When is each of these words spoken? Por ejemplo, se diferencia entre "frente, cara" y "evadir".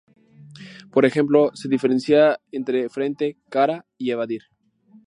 Por 0.91 1.05
ejemplo, 1.05 1.51
se 1.53 1.69
diferencia 1.69 2.39
entre 2.51 2.89
"frente, 2.89 3.37
cara" 3.51 3.85
y 3.99 4.09
"evadir". 4.09 4.45